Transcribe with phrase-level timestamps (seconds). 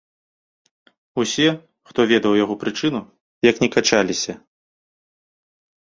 [1.23, 1.45] Усе,
[1.91, 3.01] хто ведаў яго прычыну,
[3.49, 4.33] як не качаліся.